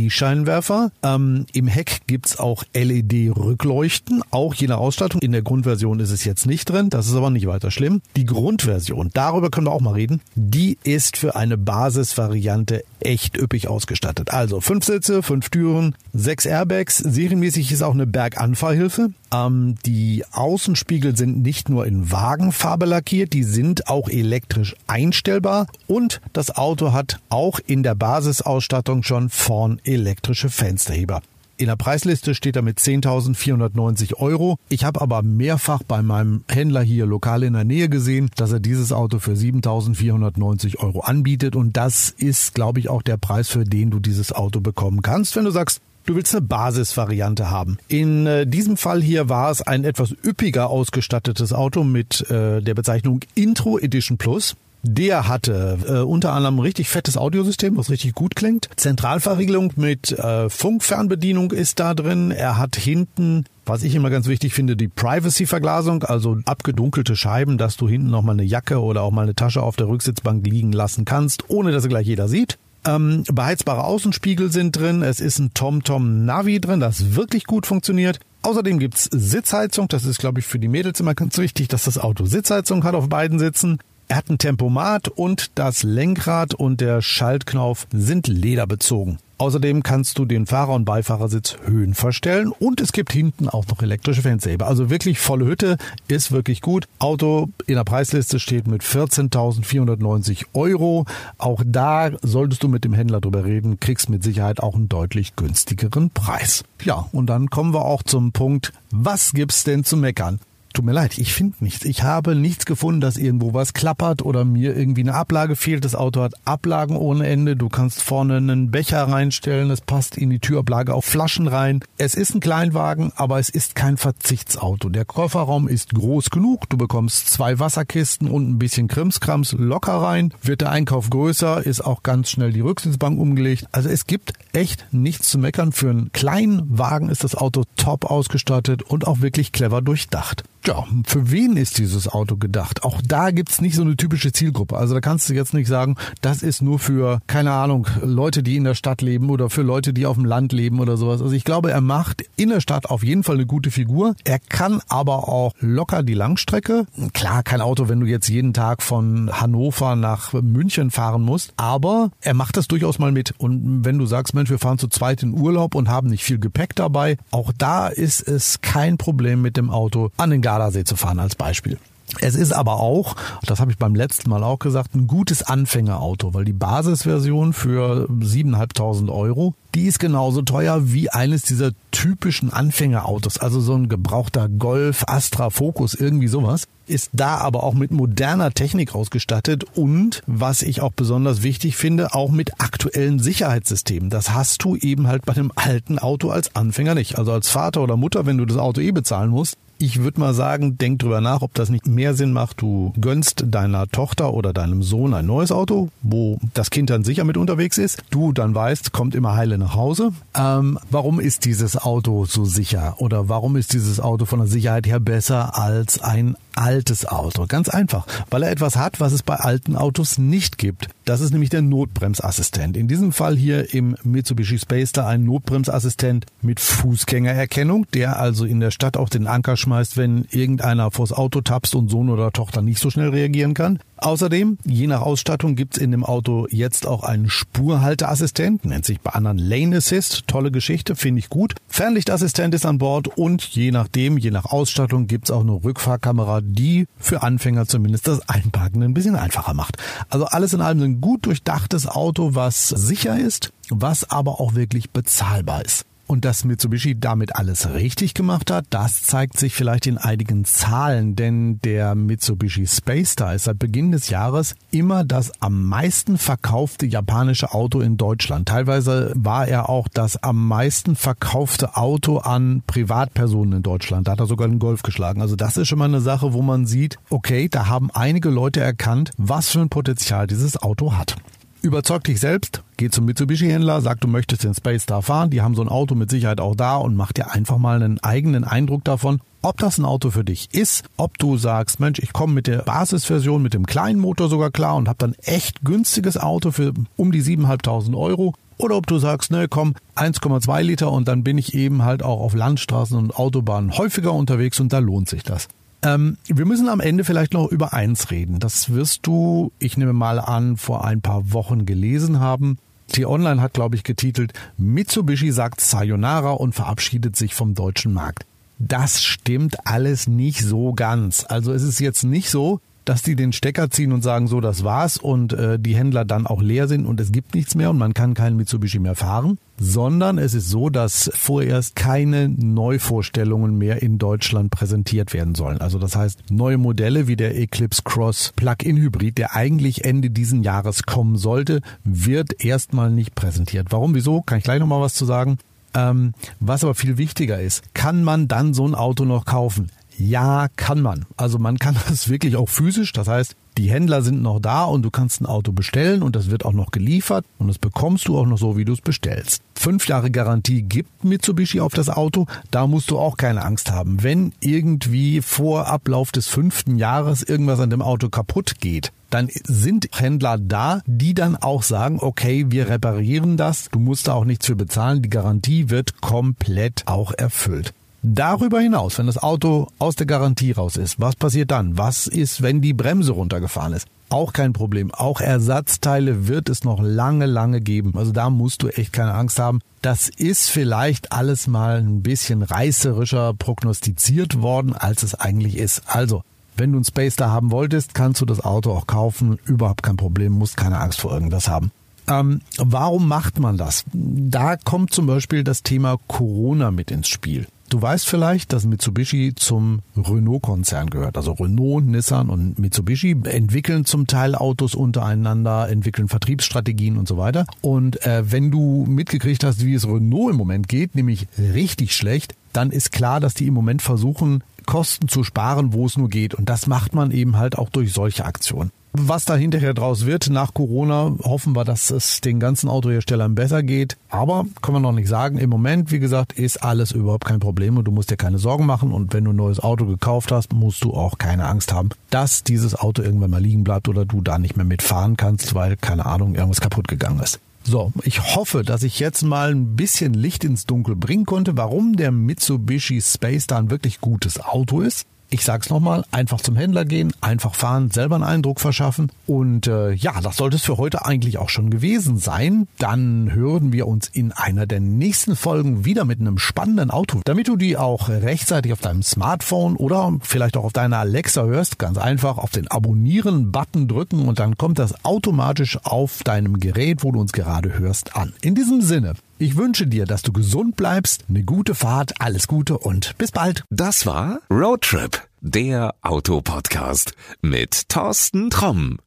B-LED-Scheinwerfer. 0.00 0.90
Ähm, 1.02 1.46
Im 1.52 1.66
Heck 1.66 2.00
gibt's 2.06 2.38
auch 2.38 2.64
LED-Rückleuchten, 2.74 4.22
auch 4.30 4.54
je 4.54 4.68
nach 4.68 4.78
Ausstattung. 4.78 5.20
In 5.20 5.32
der 5.32 5.42
Grundversion 5.42 6.00
ist 6.00 6.10
es 6.10 6.24
jetzt 6.24 6.46
nicht 6.46 6.68
drin, 6.70 6.90
das 6.90 7.06
ist 7.06 7.14
aber 7.14 7.30
nicht 7.30 7.46
weiter 7.46 7.70
schlimm. 7.70 8.00
Die 8.16 8.24
Grundversion, 8.24 9.10
darüber 9.12 9.50
können 9.50 9.66
wir 9.66 9.72
auch 9.72 9.80
mal 9.80 9.94
reden, 9.94 10.20
die 10.34 10.78
ist 10.84 11.16
für 11.16 11.36
eine 11.36 11.58
Basisvariante 11.58 12.84
echt 13.00 13.36
üppig 13.36 13.68
ausgestattet. 13.68 14.32
Also 14.32 14.60
fünf 14.60 14.84
Sitze, 14.84 15.22
fünf 15.22 15.50
Türen, 15.50 15.94
sechs 16.12 16.46
Airbags. 16.46 16.98
Serienmäßig 16.98 17.72
ist 17.72 17.82
auch 17.82 17.94
eine 17.94 18.06
Berganfahrhilfe. 18.06 19.10
Ähm, 19.32 19.76
die 19.86 20.24
Außenspiegel 20.32 21.16
sind 21.16 21.42
nicht 21.42 21.68
nur 21.68 21.86
in 21.86 22.10
Wagenfarbe 22.10 22.86
lackiert, 22.86 23.32
die 23.32 23.44
sind 23.44 23.88
auch 23.88 24.08
elektrisch 24.08 24.74
einstellbar 24.86 25.66
und 25.86 26.20
das 26.32 26.56
Auto 26.56 26.92
hat 26.92 27.20
auch 27.28 27.60
in 27.64 27.82
der 27.82 27.94
Basisausstattung 27.94 29.02
schon 29.02 29.28
vorn 29.28 29.80
elektrische 29.92 30.48
Fensterheber. 30.50 31.22
In 31.60 31.66
der 31.66 31.76
Preisliste 31.76 32.34
steht 32.34 32.56
er 32.56 32.62
mit 32.62 32.78
10.490 32.78 34.14
Euro. 34.14 34.56
Ich 34.70 34.84
habe 34.84 35.02
aber 35.02 35.20
mehrfach 35.20 35.82
bei 35.82 36.00
meinem 36.00 36.42
Händler 36.48 36.80
hier 36.80 37.04
lokal 37.04 37.42
in 37.42 37.52
der 37.52 37.64
Nähe 37.64 37.90
gesehen, 37.90 38.30
dass 38.36 38.50
er 38.50 38.60
dieses 38.60 38.92
Auto 38.92 39.18
für 39.18 39.32
7.490 39.32 40.78
Euro 40.78 41.00
anbietet. 41.00 41.56
Und 41.56 41.76
das 41.76 42.14
ist, 42.16 42.54
glaube 42.54 42.80
ich, 42.80 42.88
auch 42.88 43.02
der 43.02 43.18
Preis, 43.18 43.50
für 43.50 43.64
den 43.64 43.90
du 43.90 44.00
dieses 44.00 44.32
Auto 44.32 44.60
bekommen 44.60 45.02
kannst, 45.02 45.36
wenn 45.36 45.44
du 45.44 45.50
sagst, 45.50 45.82
Du 46.06 46.16
willst 46.16 46.34
eine 46.34 46.40
Basisvariante 46.40 47.50
haben. 47.50 47.76
In 47.88 48.26
äh, 48.26 48.46
diesem 48.46 48.78
Fall 48.78 49.02
hier 49.02 49.28
war 49.28 49.50
es 49.50 49.60
ein 49.60 49.84
etwas 49.84 50.12
üppiger 50.24 50.70
ausgestattetes 50.70 51.52
Auto 51.52 51.84
mit 51.84 52.28
äh, 52.30 52.62
der 52.62 52.74
Bezeichnung 52.74 53.20
Intro 53.34 53.78
Edition 53.78 54.16
Plus. 54.16 54.56
Der 54.82 55.28
hatte 55.28 55.78
äh, 55.86 55.98
unter 55.98 56.32
anderem 56.32 56.56
ein 56.56 56.62
richtig 56.62 56.88
fettes 56.88 57.16
Audiosystem, 57.16 57.76
was 57.76 57.90
richtig 57.90 58.14
gut 58.14 58.34
klingt. 58.34 58.68
Zentralverriegelung 58.76 59.72
mit 59.76 60.12
äh, 60.12 60.48
Funkfernbedienung 60.48 61.52
ist 61.52 61.80
da 61.80 61.94
drin. 61.94 62.30
Er 62.30 62.56
hat 62.56 62.76
hinten 62.76 63.44
was 63.66 63.84
ich 63.84 63.94
immer 63.94 64.10
ganz 64.10 64.26
wichtig 64.26 64.52
finde, 64.52 64.74
die 64.74 64.88
Privacy-Verglasung, 64.88 66.02
also 66.02 66.38
abgedunkelte 66.44 67.14
Scheiben, 67.14 67.56
dass 67.56 67.76
du 67.76 67.88
hinten 67.88 68.10
noch 68.10 68.22
mal 68.22 68.32
eine 68.32 68.42
Jacke 68.42 68.80
oder 68.80 69.02
auch 69.02 69.12
mal 69.12 69.22
eine 69.22 69.36
Tasche 69.36 69.62
auf 69.62 69.76
der 69.76 69.86
Rücksitzbank 69.86 70.44
liegen 70.44 70.72
lassen 70.72 71.04
kannst, 71.04 71.48
ohne 71.48 71.70
dass 71.70 71.84
sie 71.84 71.88
gleich 71.88 72.08
jeder 72.08 72.26
sieht. 72.26 72.58
Ähm, 72.84 73.24
beheizbare 73.30 73.84
Außenspiegel 73.84 74.50
sind 74.50 74.72
drin. 74.76 75.02
Es 75.02 75.20
ist 75.20 75.38
ein 75.38 75.52
TomTom 75.54 76.24
Navi 76.24 76.60
drin, 76.60 76.80
das 76.80 77.14
wirklich 77.14 77.44
gut 77.44 77.66
funktioniert. 77.66 78.18
Außerdem 78.42 78.78
gibt's 78.78 79.04
Sitzheizung. 79.12 79.86
Das 79.88 80.04
ist, 80.04 80.18
glaube 80.18 80.40
ich, 80.40 80.46
für 80.46 80.58
die 80.58 80.68
Mädels 80.68 80.98
immer 80.98 81.14
ganz 81.14 81.36
wichtig, 81.36 81.68
dass 81.68 81.84
das 81.84 81.98
Auto 81.98 82.24
Sitzheizung 82.24 82.84
hat 82.84 82.94
auf 82.94 83.08
beiden 83.08 83.38
Sitzen. 83.38 83.78
Er 84.10 84.16
hat 84.16 84.28
ein 84.28 84.38
Tempomat 84.38 85.06
und 85.06 85.52
das 85.54 85.84
Lenkrad 85.84 86.52
und 86.52 86.80
der 86.80 87.00
Schaltknauf 87.00 87.86
sind 87.92 88.26
lederbezogen. 88.26 89.20
Außerdem 89.38 89.84
kannst 89.84 90.18
du 90.18 90.24
den 90.24 90.46
Fahrer- 90.46 90.74
und 90.74 90.84
Beifahrersitz 90.84 91.58
Höhen 91.64 91.94
verstellen 91.94 92.48
und 92.58 92.80
es 92.80 92.90
gibt 92.90 93.12
hinten 93.12 93.48
auch 93.48 93.68
noch 93.68 93.80
elektrische 93.82 94.22
Fensterheber. 94.22 94.66
Also 94.66 94.90
wirklich 94.90 95.20
volle 95.20 95.46
Hütte, 95.46 95.76
ist 96.08 96.32
wirklich 96.32 96.60
gut. 96.60 96.88
Auto 96.98 97.50
in 97.68 97.76
der 97.76 97.84
Preisliste 97.84 98.40
steht 98.40 98.66
mit 98.66 98.82
14.490 98.82 100.46
Euro. 100.54 101.04
Auch 101.38 101.62
da 101.64 102.10
solltest 102.20 102.64
du 102.64 102.68
mit 102.68 102.82
dem 102.82 102.94
Händler 102.94 103.20
drüber 103.20 103.44
reden, 103.44 103.78
kriegst 103.78 104.10
mit 104.10 104.24
Sicherheit 104.24 104.58
auch 104.58 104.74
einen 104.74 104.88
deutlich 104.88 105.36
günstigeren 105.36 106.10
Preis. 106.10 106.64
Ja, 106.82 107.08
und 107.12 107.26
dann 107.26 107.48
kommen 107.48 107.72
wir 107.72 107.84
auch 107.84 108.02
zum 108.02 108.32
Punkt, 108.32 108.72
was 108.90 109.34
gibt's 109.34 109.62
denn 109.62 109.84
zu 109.84 109.96
meckern? 109.96 110.40
Tut 110.72 110.84
mir 110.84 110.92
leid, 110.92 111.18
ich 111.18 111.32
finde 111.32 111.56
nichts. 111.60 111.84
Ich 111.84 112.04
habe 112.04 112.36
nichts 112.36 112.64
gefunden, 112.64 113.00
dass 113.00 113.16
irgendwo 113.16 113.54
was 113.54 113.74
klappert 113.74 114.22
oder 114.22 114.44
mir 114.44 114.76
irgendwie 114.76 115.00
eine 115.00 115.14
Ablage 115.14 115.56
fehlt. 115.56 115.84
Das 115.84 115.96
Auto 115.96 116.22
hat 116.22 116.34
Ablagen 116.44 116.96
ohne 116.96 117.26
Ende. 117.26 117.56
Du 117.56 117.68
kannst 117.68 118.02
vorne 118.02 118.36
einen 118.36 118.70
Becher 118.70 119.02
reinstellen. 119.02 119.70
Es 119.72 119.80
passt 119.80 120.16
in 120.16 120.30
die 120.30 120.38
Türablage 120.38 120.94
auf 120.94 121.04
Flaschen 121.04 121.48
rein. 121.48 121.80
Es 121.98 122.14
ist 122.14 122.36
ein 122.36 122.40
Kleinwagen, 122.40 123.12
aber 123.16 123.40
es 123.40 123.48
ist 123.48 123.74
kein 123.74 123.96
Verzichtsauto. 123.96 124.90
Der 124.90 125.04
Kofferraum 125.04 125.66
ist 125.66 125.92
groß 125.92 126.30
genug. 126.30 126.68
Du 126.70 126.76
bekommst 126.76 127.28
zwei 127.28 127.58
Wasserkisten 127.58 128.28
und 128.28 128.48
ein 128.48 128.58
bisschen 128.60 128.86
Krimskrams 128.86 129.52
locker 129.58 129.94
rein. 129.94 130.32
Wird 130.40 130.60
der 130.60 130.70
Einkauf 130.70 131.10
größer, 131.10 131.66
ist 131.66 131.84
auch 131.84 132.04
ganz 132.04 132.30
schnell 132.30 132.52
die 132.52 132.60
Rücksitzbank 132.60 133.18
umgelegt. 133.18 133.66
Also 133.72 133.88
es 133.88 134.06
gibt 134.06 134.34
echt 134.52 134.86
nichts 134.92 135.30
zu 135.30 135.38
meckern. 135.38 135.72
Für 135.72 135.90
einen 135.90 136.12
kleinen 136.12 136.78
Wagen 136.78 137.08
ist 137.08 137.24
das 137.24 137.34
Auto 137.34 137.64
top 137.76 138.04
ausgestattet 138.04 138.84
und 138.84 139.08
auch 139.08 139.20
wirklich 139.20 139.50
clever 139.50 139.82
durchdacht. 139.82 140.44
Ja, 140.66 140.84
für 141.06 141.30
wen 141.30 141.56
ist 141.56 141.78
dieses 141.78 142.06
Auto 142.06 142.36
gedacht? 142.36 142.82
Auch 142.82 143.00
da 143.06 143.30
gibt's 143.30 143.62
nicht 143.62 143.74
so 143.74 143.82
eine 143.82 143.96
typische 143.96 144.30
Zielgruppe. 144.30 144.76
Also 144.76 144.92
da 144.92 145.00
kannst 145.00 145.28
du 145.28 145.34
jetzt 145.34 145.54
nicht 145.54 145.68
sagen, 145.68 145.96
das 146.20 146.42
ist 146.42 146.60
nur 146.60 146.78
für, 146.78 147.20
keine 147.26 147.52
Ahnung, 147.52 147.86
Leute, 148.02 148.42
die 148.42 148.56
in 148.56 148.64
der 148.64 148.74
Stadt 148.74 149.00
leben 149.00 149.30
oder 149.30 149.48
für 149.48 149.62
Leute, 149.62 149.94
die 149.94 150.04
auf 150.04 150.16
dem 150.16 150.26
Land 150.26 150.52
leben 150.52 150.78
oder 150.80 150.98
sowas. 150.98 151.22
Also 151.22 151.34
ich 151.34 151.44
glaube, 151.44 151.70
er 151.70 151.80
macht 151.80 152.24
in 152.36 152.50
der 152.50 152.60
Stadt 152.60 152.90
auf 152.90 153.02
jeden 153.02 153.22
Fall 153.22 153.36
eine 153.36 153.46
gute 153.46 153.70
Figur. 153.70 154.14
Er 154.24 154.38
kann 154.38 154.82
aber 154.88 155.28
auch 155.28 155.54
locker 155.60 156.02
die 156.02 156.14
Langstrecke. 156.14 156.86
Klar, 157.14 157.42
kein 157.42 157.62
Auto, 157.62 157.88
wenn 157.88 158.00
du 158.00 158.06
jetzt 158.06 158.28
jeden 158.28 158.52
Tag 158.52 158.82
von 158.82 159.30
Hannover 159.32 159.96
nach 159.96 160.34
München 160.34 160.90
fahren 160.90 161.22
musst, 161.22 161.54
aber 161.56 162.10
er 162.20 162.34
macht 162.34 162.58
das 162.58 162.68
durchaus 162.68 162.98
mal 162.98 163.12
mit. 163.12 163.32
Und 163.38 163.86
wenn 163.86 163.96
du 163.96 164.04
sagst, 164.04 164.34
Mensch, 164.34 164.50
wir 164.50 164.58
fahren 164.58 164.78
zu 164.78 164.88
zweit 164.88 165.22
in 165.22 165.32
Urlaub 165.32 165.74
und 165.74 165.88
haben 165.88 166.10
nicht 166.10 166.24
viel 166.24 166.38
Gepäck 166.38 166.76
dabei, 166.76 167.16
auch 167.30 167.50
da 167.56 167.88
ist 167.88 168.20
es 168.20 168.60
kein 168.60 168.98
Problem 168.98 169.40
mit 169.40 169.56
dem 169.56 169.70
Auto 169.70 170.10
an 170.18 170.28
den 170.28 170.42
Gardasee 170.50 170.82
zu 170.82 170.96
fahren 170.96 171.20
als 171.20 171.36
Beispiel. 171.36 171.78
Es 172.18 172.34
ist 172.34 172.52
aber 172.52 172.80
auch, 172.80 173.14
das 173.46 173.60
habe 173.60 173.70
ich 173.70 173.78
beim 173.78 173.94
letzten 173.94 174.30
Mal 174.30 174.42
auch 174.42 174.58
gesagt, 174.58 174.96
ein 174.96 175.06
gutes 175.06 175.44
Anfängerauto, 175.44 176.34
weil 176.34 176.44
die 176.44 176.52
Basisversion 176.52 177.52
für 177.52 178.08
7.500 178.10 179.12
Euro, 179.12 179.54
die 179.76 179.84
ist 179.84 180.00
genauso 180.00 180.42
teuer 180.42 180.92
wie 180.92 181.08
eines 181.08 181.42
dieser 181.42 181.70
typischen 181.92 182.52
Anfängerautos, 182.52 183.38
also 183.38 183.60
so 183.60 183.76
ein 183.76 183.88
gebrauchter 183.88 184.48
Golf, 184.48 185.04
Astra, 185.06 185.50
Focus, 185.50 185.94
irgendwie 185.94 186.26
sowas, 186.26 186.64
ist 186.88 187.10
da 187.12 187.36
aber 187.36 187.62
auch 187.62 187.74
mit 187.74 187.92
moderner 187.92 188.50
Technik 188.50 188.92
ausgestattet 188.96 189.64
und, 189.76 190.24
was 190.26 190.62
ich 190.62 190.80
auch 190.80 190.90
besonders 190.90 191.44
wichtig 191.44 191.76
finde, 191.76 192.12
auch 192.12 192.32
mit 192.32 192.60
aktuellen 192.60 193.20
Sicherheitssystemen. 193.20 194.10
Das 194.10 194.34
hast 194.34 194.64
du 194.64 194.74
eben 194.74 195.06
halt 195.06 195.24
bei 195.24 195.34
einem 195.34 195.52
alten 195.54 196.00
Auto 196.00 196.30
als 196.30 196.56
Anfänger 196.56 196.96
nicht. 196.96 197.18
Also 197.18 197.30
als 197.30 197.48
Vater 197.48 197.82
oder 197.82 197.96
Mutter, 197.96 198.26
wenn 198.26 198.38
du 198.38 198.46
das 198.46 198.58
Auto 198.58 198.80
eh 198.80 198.90
bezahlen 198.90 199.30
musst, 199.30 199.56
ich 199.80 200.02
würde 200.02 200.20
mal 200.20 200.34
sagen, 200.34 200.76
denk 200.76 200.98
drüber 200.98 201.22
nach, 201.22 201.40
ob 201.40 201.54
das 201.54 201.70
nicht 201.70 201.86
mehr 201.86 202.14
Sinn 202.14 202.32
macht. 202.32 202.60
Du 202.60 202.92
gönnst 203.00 203.44
deiner 203.46 203.88
Tochter 203.88 204.34
oder 204.34 204.52
deinem 204.52 204.82
Sohn 204.82 205.14
ein 205.14 205.24
neues 205.24 205.50
Auto, 205.50 205.88
wo 206.02 206.38
das 206.52 206.70
Kind 206.70 206.90
dann 206.90 207.02
sicher 207.02 207.24
mit 207.24 207.38
unterwegs 207.38 207.78
ist. 207.78 208.02
Du 208.10 208.32
dann 208.32 208.54
weißt, 208.54 208.92
kommt 208.92 209.14
immer 209.14 209.36
heile 209.36 209.56
nach 209.56 209.74
Hause. 209.74 210.12
Ähm, 210.36 210.78
warum 210.90 211.18
ist 211.18 211.46
dieses 211.46 211.78
Auto 211.78 212.26
so 212.26 212.44
sicher? 212.44 212.96
Oder 212.98 213.30
warum 213.30 213.56
ist 213.56 213.72
dieses 213.72 214.00
Auto 214.00 214.26
von 214.26 214.40
der 214.40 214.48
Sicherheit 214.48 214.86
her 214.86 215.00
besser 215.00 215.56
als 215.56 216.02
ein 216.02 216.36
altes 216.54 217.06
Auto? 217.06 217.46
Ganz 217.46 217.70
einfach, 217.70 218.06
weil 218.28 218.42
er 218.42 218.50
etwas 218.50 218.76
hat, 218.76 219.00
was 219.00 219.12
es 219.12 219.22
bei 219.22 219.36
alten 219.36 219.76
Autos 219.76 220.18
nicht 220.18 220.58
gibt. 220.58 220.88
Das 221.06 221.22
ist 221.22 221.30
nämlich 221.30 221.50
der 221.50 221.62
Notbremsassistent. 221.62 222.76
In 222.76 222.86
diesem 222.86 223.12
Fall 223.12 223.36
hier 223.36 223.72
im 223.72 223.96
Mitsubishi 224.04 224.58
Spacer 224.58 225.06
ein 225.06 225.24
Notbremsassistent 225.24 226.26
mit 226.42 226.60
Fußgängererkennung, 226.60 227.86
der 227.94 228.20
also 228.20 228.44
in 228.44 228.60
der 228.60 228.70
Stadt 228.70 228.96
auch 228.96 229.08
den 229.08 229.26
Anker 229.26 229.56
schmeißt, 229.56 229.69
wenn 229.96 230.26
irgendeiner 230.30 230.90
vors 230.90 231.12
Auto 231.12 231.40
tapst 231.40 231.74
und 231.74 231.90
Sohn 231.90 232.10
oder 232.10 232.32
Tochter 232.32 232.62
nicht 232.62 232.80
so 232.80 232.90
schnell 232.90 233.10
reagieren 233.10 233.54
kann. 233.54 233.78
Außerdem, 233.96 234.56
je 234.64 234.86
nach 234.86 235.02
Ausstattung 235.02 235.56
gibt's 235.56 235.76
in 235.76 235.90
dem 235.90 236.04
Auto 236.04 236.46
jetzt 236.50 236.86
auch 236.86 237.02
einen 237.02 237.28
Spurhalteassistent, 237.28 238.64
nennt 238.64 238.86
sich 238.86 239.00
bei 239.00 239.10
anderen 239.10 239.36
Lane 239.36 239.76
Assist, 239.76 240.26
tolle 240.26 240.50
Geschichte, 240.50 240.96
finde 240.96 241.18
ich 241.18 241.28
gut. 241.28 241.54
Fernlichtassistent 241.68 242.54
ist 242.54 242.64
an 242.64 242.78
Bord 242.78 243.08
und 243.08 243.42
je 243.42 243.70
nachdem, 243.70 244.16
je 244.16 244.30
nach 244.30 244.46
Ausstattung 244.46 245.06
gibt's 245.06 245.30
auch 245.30 245.42
eine 245.42 245.52
Rückfahrkamera, 245.52 246.40
die 246.42 246.86
für 246.98 247.22
Anfänger 247.22 247.66
zumindest 247.66 248.08
das 248.08 248.26
Einparken 248.26 248.82
ein 248.82 248.94
bisschen 248.94 249.16
einfacher 249.16 249.52
macht. 249.52 249.76
Also 250.08 250.24
alles 250.24 250.54
in 250.54 250.62
allem 250.62 250.80
ein 250.80 251.00
gut 251.02 251.26
durchdachtes 251.26 251.86
Auto, 251.86 252.34
was 252.34 252.68
sicher 252.68 253.18
ist, 253.18 253.52
was 253.68 254.10
aber 254.10 254.40
auch 254.40 254.54
wirklich 254.54 254.90
bezahlbar 254.90 255.62
ist. 255.64 255.84
Und 256.10 256.24
dass 256.24 256.44
Mitsubishi 256.44 256.98
damit 256.98 257.36
alles 257.36 257.72
richtig 257.72 258.14
gemacht 258.14 258.50
hat, 258.50 258.64
das 258.70 259.04
zeigt 259.04 259.38
sich 259.38 259.54
vielleicht 259.54 259.86
in 259.86 259.96
einigen 259.96 260.44
Zahlen, 260.44 261.14
denn 261.14 261.60
der 261.60 261.94
Mitsubishi 261.94 262.66
Space 262.66 263.12
Star 263.12 263.36
ist 263.36 263.44
seit 263.44 263.60
Beginn 263.60 263.92
des 263.92 264.08
Jahres 264.08 264.56
immer 264.72 265.04
das 265.04 265.30
am 265.40 265.66
meisten 265.66 266.18
verkaufte 266.18 266.84
japanische 266.84 267.54
Auto 267.54 267.78
in 267.78 267.96
Deutschland. 267.96 268.48
Teilweise 268.48 269.12
war 269.14 269.46
er 269.46 269.68
auch 269.68 269.86
das 269.86 270.20
am 270.20 270.48
meisten 270.48 270.96
verkaufte 270.96 271.76
Auto 271.76 272.18
an 272.18 272.64
Privatpersonen 272.66 273.58
in 273.58 273.62
Deutschland. 273.62 274.08
Da 274.08 274.12
hat 274.12 274.18
er 274.18 274.26
sogar 274.26 274.48
den 274.48 274.58
Golf 274.58 274.82
geschlagen. 274.82 275.22
Also 275.22 275.36
das 275.36 275.56
ist 275.58 275.68
schon 275.68 275.78
mal 275.78 275.84
eine 275.84 276.00
Sache, 276.00 276.32
wo 276.32 276.42
man 276.42 276.66
sieht, 276.66 276.98
okay, 277.10 277.48
da 277.48 277.68
haben 277.68 277.88
einige 277.92 278.30
Leute 278.30 278.58
erkannt, 278.58 279.12
was 279.16 279.50
für 279.50 279.60
ein 279.60 279.68
Potenzial 279.68 280.26
dieses 280.26 280.60
Auto 280.60 280.94
hat. 280.94 281.14
Überzeug 281.62 282.04
dich 282.04 282.20
selbst, 282.20 282.62
geh 282.78 282.88
zum 282.88 283.04
Mitsubishi-Händler, 283.04 283.82
sag, 283.82 284.00
du 284.00 284.08
möchtest 284.08 284.44
den 284.44 284.54
Space 284.54 284.84
Star 284.84 285.02
fahren. 285.02 285.28
Die 285.28 285.42
haben 285.42 285.54
so 285.54 285.60
ein 285.60 285.68
Auto 285.68 285.94
mit 285.94 286.10
Sicherheit 286.10 286.40
auch 286.40 286.56
da 286.56 286.76
und 286.76 286.96
mach 286.96 287.12
dir 287.12 287.32
einfach 287.32 287.58
mal 287.58 287.82
einen 287.82 288.02
eigenen 288.02 288.44
Eindruck 288.44 288.82
davon, 288.84 289.20
ob 289.42 289.58
das 289.58 289.76
ein 289.76 289.84
Auto 289.84 290.10
für 290.10 290.24
dich 290.24 290.48
ist, 290.52 290.84
ob 290.96 291.18
du 291.18 291.36
sagst, 291.36 291.78
Mensch, 291.78 291.98
ich 291.98 292.14
komme 292.14 292.32
mit 292.32 292.46
der 292.46 292.62
Basisversion, 292.62 293.42
mit 293.42 293.52
dem 293.52 293.66
kleinen 293.66 294.00
Motor 294.00 294.28
sogar 294.28 294.50
klar 294.50 294.76
und 294.76 294.88
habe 294.88 294.98
dann 294.98 295.14
echt 295.22 295.62
günstiges 295.62 296.16
Auto 296.16 296.50
für 296.50 296.72
um 296.96 297.12
die 297.12 297.22
7.500 297.22 297.94
Euro. 297.94 298.34
Oder 298.56 298.76
ob 298.76 298.86
du 298.86 298.98
sagst, 298.98 299.30
ne, 299.30 299.46
komm, 299.48 299.74
1,2 299.96 300.62
Liter 300.62 300.92
und 300.92 301.08
dann 301.08 301.24
bin 301.24 301.36
ich 301.38 301.54
eben 301.54 301.82
halt 301.82 302.02
auch 302.02 302.20
auf 302.20 302.34
Landstraßen 302.34 302.96
und 302.96 303.16
Autobahnen 303.16 303.76
häufiger 303.76 304.12
unterwegs 304.12 304.60
und 304.60 304.72
da 304.72 304.78
lohnt 304.78 305.08
sich 305.08 305.22
das. 305.22 305.48
Ähm, 305.82 306.18
wir 306.26 306.44
müssen 306.44 306.68
am 306.68 306.80
Ende 306.80 307.04
vielleicht 307.04 307.32
noch 307.32 307.50
über 307.50 307.72
eins 307.72 308.10
reden. 308.10 308.38
Das 308.38 308.72
wirst 308.72 309.06
du, 309.06 309.52
ich 309.58 309.76
nehme 309.76 309.92
mal 309.92 310.18
an, 310.18 310.56
vor 310.56 310.84
ein 310.84 311.00
paar 311.00 311.32
Wochen 311.32 311.66
gelesen 311.66 312.20
haben. 312.20 312.58
T-Online 312.88 313.40
hat, 313.40 313.54
glaube 313.54 313.76
ich, 313.76 313.84
getitelt, 313.84 314.32
Mitsubishi 314.58 315.30
sagt 315.30 315.60
Sayonara 315.60 316.32
und 316.32 316.54
verabschiedet 316.54 317.16
sich 317.16 317.34
vom 317.34 317.54
deutschen 317.54 317.92
Markt. 317.92 318.26
Das 318.58 319.02
stimmt 319.02 319.66
alles 319.66 320.06
nicht 320.06 320.42
so 320.42 320.74
ganz. 320.74 321.24
Also 321.26 321.52
es 321.52 321.62
ist 321.62 321.80
jetzt 321.80 322.02
nicht 322.04 322.30
so, 322.30 322.60
dass 322.84 323.02
die 323.02 323.16
den 323.16 323.32
Stecker 323.32 323.70
ziehen 323.70 323.92
und 323.92 324.02
sagen, 324.02 324.26
so, 324.26 324.40
das 324.40 324.64
war's 324.64 324.96
und 324.96 325.32
äh, 325.32 325.58
die 325.58 325.76
Händler 325.76 326.04
dann 326.04 326.26
auch 326.26 326.42
leer 326.42 326.68
sind 326.68 326.86
und 326.86 327.00
es 327.00 327.12
gibt 327.12 327.34
nichts 327.34 327.54
mehr 327.54 327.70
und 327.70 327.78
man 327.78 327.94
kann 327.94 328.14
keinen 328.14 328.36
Mitsubishi 328.36 328.78
mehr 328.78 328.94
fahren, 328.94 329.38
sondern 329.58 330.18
es 330.18 330.34
ist 330.34 330.48
so, 330.48 330.70
dass 330.70 331.10
vorerst 331.14 331.76
keine 331.76 332.28
Neuvorstellungen 332.28 333.56
mehr 333.58 333.82
in 333.82 333.98
Deutschland 333.98 334.50
präsentiert 334.50 335.12
werden 335.12 335.34
sollen. 335.34 335.60
Also 335.60 335.78
das 335.78 335.96
heißt, 335.96 336.30
neue 336.30 336.58
Modelle 336.58 337.06
wie 337.06 337.16
der 337.16 337.38
Eclipse 337.38 337.82
Cross 337.84 338.32
Plug-in 338.36 338.76
Hybrid, 338.76 339.18
der 339.18 339.36
eigentlich 339.36 339.84
Ende 339.84 340.10
diesen 340.10 340.42
Jahres 340.42 340.84
kommen 340.84 341.16
sollte, 341.16 341.60
wird 341.84 342.44
erstmal 342.44 342.90
nicht 342.90 343.14
präsentiert. 343.14 343.68
Warum, 343.70 343.94
wieso? 343.94 344.22
Kann 344.22 344.38
ich 344.38 344.44
gleich 344.44 344.60
nochmal 344.60 344.80
was 344.80 344.94
zu 344.94 345.04
sagen. 345.04 345.38
Ähm, 345.74 346.14
was 346.40 346.64
aber 346.64 346.74
viel 346.74 346.98
wichtiger 346.98 347.40
ist, 347.40 347.74
kann 347.74 348.02
man 348.02 348.28
dann 348.28 348.54
so 348.54 348.66
ein 348.66 348.74
Auto 348.74 349.04
noch 349.04 349.24
kaufen? 349.24 349.70
Ja, 350.00 350.48
kann 350.56 350.80
man. 350.80 351.04
Also 351.18 351.38
man 351.38 351.58
kann 351.58 351.76
das 351.88 352.08
wirklich 352.08 352.36
auch 352.36 352.48
physisch. 352.48 352.92
Das 352.92 353.06
heißt, 353.06 353.36
die 353.58 353.70
Händler 353.70 354.00
sind 354.00 354.22
noch 354.22 354.40
da 354.40 354.64
und 354.64 354.82
du 354.82 354.90
kannst 354.90 355.20
ein 355.20 355.26
Auto 355.26 355.52
bestellen 355.52 356.02
und 356.02 356.16
das 356.16 356.30
wird 356.30 356.46
auch 356.46 356.52
noch 356.52 356.70
geliefert 356.70 357.26
und 357.38 357.48
das 357.48 357.58
bekommst 357.58 358.08
du 358.08 358.16
auch 358.16 358.24
noch 358.24 358.38
so, 358.38 358.56
wie 358.56 358.64
du 358.64 358.72
es 358.72 358.80
bestellst. 358.80 359.42
Fünf 359.54 359.86
Jahre 359.88 360.10
Garantie 360.10 360.62
gibt 360.62 361.04
Mitsubishi 361.04 361.60
auf 361.60 361.74
das 361.74 361.90
Auto. 361.90 362.26
Da 362.50 362.66
musst 362.66 362.90
du 362.90 362.98
auch 362.98 363.18
keine 363.18 363.44
Angst 363.44 363.70
haben. 363.70 364.02
Wenn 364.02 364.32
irgendwie 364.40 365.20
vor 365.20 365.66
Ablauf 365.66 366.12
des 366.12 366.28
fünften 366.28 366.78
Jahres 366.78 367.22
irgendwas 367.22 367.60
an 367.60 367.68
dem 367.68 367.82
Auto 367.82 368.08
kaputt 368.08 368.54
geht, 368.60 368.92
dann 369.10 369.28
sind 369.44 369.88
Händler 369.92 370.38
da, 370.38 370.80
die 370.86 371.12
dann 371.12 371.36
auch 371.36 371.62
sagen, 371.62 371.98
okay, 372.00 372.46
wir 372.48 372.68
reparieren 372.68 373.36
das, 373.36 373.68
du 373.70 373.80
musst 373.80 374.08
da 374.08 374.14
auch 374.14 374.24
nichts 374.24 374.46
für 374.46 374.56
bezahlen, 374.56 375.02
die 375.02 375.10
Garantie 375.10 375.68
wird 375.68 376.00
komplett 376.00 376.84
auch 376.86 377.12
erfüllt. 377.12 377.74
Darüber 378.02 378.60
hinaus, 378.60 378.98
wenn 378.98 379.06
das 379.06 379.22
Auto 379.22 379.68
aus 379.78 379.94
der 379.94 380.06
Garantie 380.06 380.52
raus 380.52 380.78
ist, 380.78 381.00
was 381.00 381.16
passiert 381.16 381.50
dann? 381.50 381.76
Was 381.76 382.06
ist, 382.06 382.40
wenn 382.40 382.62
die 382.62 382.72
Bremse 382.72 383.12
runtergefahren 383.12 383.74
ist? 383.74 383.86
Auch 384.08 384.32
kein 384.32 384.54
Problem. 384.54 384.90
Auch 384.92 385.20
Ersatzteile 385.20 386.26
wird 386.26 386.48
es 386.48 386.64
noch 386.64 386.80
lange, 386.82 387.26
lange 387.26 387.60
geben. 387.60 387.92
Also 387.96 388.12
da 388.12 388.30
musst 388.30 388.62
du 388.62 388.68
echt 388.68 388.94
keine 388.94 389.12
Angst 389.12 389.38
haben. 389.38 389.60
Das 389.82 390.08
ist 390.08 390.48
vielleicht 390.48 391.12
alles 391.12 391.46
mal 391.46 391.76
ein 391.78 392.02
bisschen 392.02 392.42
reißerischer 392.42 393.34
prognostiziert 393.34 394.40
worden, 394.40 394.74
als 394.74 395.02
es 395.02 395.14
eigentlich 395.14 395.58
ist. 395.58 395.82
Also, 395.86 396.22
wenn 396.56 396.72
du 396.72 396.78
einen 396.78 396.84
Space 396.84 397.16
da 397.16 397.30
haben 397.30 397.50
wolltest, 397.50 397.94
kannst 397.94 398.20
du 398.20 398.26
das 398.26 398.40
Auto 398.40 398.72
auch 398.72 398.86
kaufen. 398.86 399.38
Überhaupt 399.44 399.82
kein 399.82 399.96
Problem, 399.96 400.32
musst 400.32 400.56
keine 400.56 400.80
Angst 400.80 401.00
vor 401.00 401.12
irgendwas 401.12 401.48
haben. 401.48 401.70
Ähm, 402.08 402.40
warum 402.56 403.06
macht 403.06 403.38
man 403.38 403.56
das? 403.58 403.84
Da 403.92 404.56
kommt 404.56 404.92
zum 404.92 405.06
Beispiel 405.06 405.44
das 405.44 405.62
Thema 405.62 405.98
Corona 406.08 406.70
mit 406.70 406.90
ins 406.90 407.08
Spiel. 407.08 407.46
Du 407.70 407.80
weißt 407.80 408.08
vielleicht, 408.08 408.52
dass 408.52 408.66
Mitsubishi 408.66 409.32
zum 409.36 409.82
Renault-Konzern 409.96 410.90
gehört. 410.90 411.16
Also 411.16 411.34
Renault, 411.34 411.84
Nissan 411.86 412.28
und 412.28 412.58
Mitsubishi 412.58 413.16
entwickeln 413.22 413.84
zum 413.84 414.08
Teil 414.08 414.34
Autos 414.34 414.74
untereinander, 414.74 415.68
entwickeln 415.68 416.08
Vertriebsstrategien 416.08 416.96
und 416.96 417.06
so 417.06 417.16
weiter. 417.16 417.46
Und 417.60 418.04
äh, 418.04 418.28
wenn 418.30 418.50
du 418.50 418.86
mitgekriegt 418.88 419.44
hast, 419.44 419.64
wie 419.64 419.74
es 419.74 419.86
Renault 419.86 420.32
im 420.32 420.36
Moment 420.36 420.66
geht, 420.66 420.96
nämlich 420.96 421.28
richtig 421.38 421.94
schlecht, 421.94 422.34
dann 422.52 422.72
ist 422.72 422.90
klar, 422.90 423.20
dass 423.20 423.34
die 423.34 423.46
im 423.46 423.54
Moment 423.54 423.82
versuchen, 423.82 424.42
Kosten 424.66 425.06
zu 425.06 425.22
sparen, 425.22 425.72
wo 425.72 425.86
es 425.86 425.96
nur 425.96 426.08
geht. 426.08 426.34
Und 426.34 426.48
das 426.48 426.66
macht 426.66 426.92
man 426.92 427.12
eben 427.12 427.36
halt 427.36 427.56
auch 427.56 427.68
durch 427.68 427.92
solche 427.92 428.24
Aktionen. 428.24 428.72
Was 428.92 429.24
da 429.24 429.36
hinterher 429.36 429.72
draus 429.72 430.04
wird 430.04 430.30
nach 430.30 430.52
Corona, 430.52 431.14
hoffen 431.22 431.54
wir, 431.54 431.64
dass 431.64 431.90
es 431.90 432.20
den 432.20 432.40
ganzen 432.40 432.68
Autoherstellern 432.68 433.36
besser 433.36 433.62
geht. 433.62 433.96
Aber 434.08 434.46
können 434.62 434.76
wir 434.78 434.80
noch 434.80 434.92
nicht 434.92 435.08
sagen. 435.08 435.38
Im 435.38 435.48
Moment, 435.48 435.92
wie 435.92 436.00
gesagt, 436.00 436.32
ist 436.32 436.64
alles 436.64 436.90
überhaupt 436.90 437.24
kein 437.24 437.38
Problem 437.38 437.76
und 437.76 437.84
du 437.84 437.92
musst 437.92 438.10
dir 438.10 438.16
keine 438.16 438.38
Sorgen 438.38 438.66
machen. 438.66 438.90
Und 438.92 439.14
wenn 439.14 439.24
du 439.24 439.30
ein 439.30 439.36
neues 439.36 439.60
Auto 439.60 439.86
gekauft 439.86 440.32
hast, 440.32 440.52
musst 440.52 440.82
du 440.82 440.92
auch 440.92 441.18
keine 441.18 441.46
Angst 441.46 441.72
haben, 441.72 441.90
dass 442.10 442.42
dieses 442.42 442.74
Auto 442.74 443.02
irgendwann 443.02 443.30
mal 443.30 443.40
liegen 443.40 443.62
bleibt 443.62 443.88
oder 443.88 444.04
du 444.04 444.22
da 444.22 444.38
nicht 444.38 444.56
mehr 444.56 444.66
mitfahren 444.66 445.16
kannst, 445.16 445.54
weil, 445.54 445.76
keine 445.76 446.06
Ahnung, 446.06 446.34
irgendwas 446.34 446.60
kaputt 446.60 446.88
gegangen 446.88 447.20
ist. 447.20 447.38
So, 447.62 447.92
ich 448.02 448.34
hoffe, 448.34 448.64
dass 448.64 448.82
ich 448.82 448.98
jetzt 448.98 449.22
mal 449.22 449.50
ein 449.50 449.76
bisschen 449.76 450.14
Licht 450.14 450.42
ins 450.42 450.66
Dunkel 450.66 450.96
bringen 450.96 451.26
konnte, 451.26 451.56
warum 451.56 451.94
der 451.94 452.10
Mitsubishi 452.10 453.00
Space 453.00 453.46
da 453.46 453.58
ein 453.58 453.70
wirklich 453.70 454.00
gutes 454.00 454.40
Auto 454.40 454.80
ist. 454.80 455.06
Ich 455.32 455.44
sag's 455.44 455.70
nochmal, 455.70 456.04
einfach 456.10 456.40
zum 456.40 456.56
Händler 456.56 456.84
gehen, 456.84 457.12
einfach 457.20 457.54
fahren, 457.54 457.92
selber 457.92 458.16
einen 458.16 458.24
Eindruck 458.24 458.58
verschaffen. 458.58 459.12
Und 459.28 459.68
äh, 459.68 459.92
ja, 459.92 460.20
das 460.20 460.36
sollte 460.36 460.56
es 460.56 460.64
für 460.64 460.76
heute 460.76 461.06
eigentlich 461.06 461.38
auch 461.38 461.48
schon 461.48 461.70
gewesen 461.70 462.18
sein. 462.18 462.66
Dann 462.78 463.32
hören 463.32 463.72
wir 463.72 463.86
uns 463.86 464.08
in 464.08 464.32
einer 464.32 464.66
der 464.66 464.80
nächsten 464.80 465.36
Folgen 465.36 465.84
wieder 465.84 466.04
mit 466.04 466.18
einem 466.18 466.38
spannenden 466.38 466.90
Auto. 466.90 467.20
Damit 467.24 467.46
du 467.46 467.56
die 467.56 467.76
auch 467.76 468.08
rechtzeitig 468.08 468.72
auf 468.72 468.80
deinem 468.80 469.04
Smartphone 469.04 469.76
oder 469.76 470.18
vielleicht 470.20 470.56
auch 470.56 470.64
auf 470.64 470.72
deiner 470.72 470.98
Alexa 470.98 471.44
hörst, 471.44 471.78
ganz 471.78 471.96
einfach 471.96 472.36
auf 472.36 472.50
den 472.50 472.66
Abonnieren-Button 472.66 473.86
drücken 473.86 474.26
und 474.26 474.40
dann 474.40 474.58
kommt 474.58 474.80
das 474.80 475.04
automatisch 475.04 475.78
auf 475.84 476.24
deinem 476.24 476.58
Gerät, 476.58 477.04
wo 477.04 477.12
du 477.12 477.20
uns 477.20 477.32
gerade 477.32 477.78
hörst, 477.78 478.16
an. 478.16 478.32
In 478.42 478.56
diesem 478.56 478.80
Sinne, 478.80 479.14
ich 479.40 479.56
wünsche 479.56 479.86
dir, 479.86 480.04
dass 480.04 480.22
du 480.22 480.32
gesund 480.32 480.76
bleibst, 480.76 481.24
eine 481.28 481.42
gute 481.42 481.74
Fahrt, 481.74 482.20
alles 482.20 482.46
Gute 482.46 482.78
und 482.78 483.16
bis 483.18 483.32
bald. 483.32 483.64
Das 483.70 484.06
war 484.06 484.40
Roadtrip, 484.50 485.22
der 485.40 485.94
Autopodcast 486.02 487.14
mit 487.40 487.88
Thorsten 487.88 488.50
Tromm. 488.50 489.00